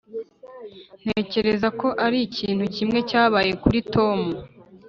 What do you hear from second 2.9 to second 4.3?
cyabaye kuri tom.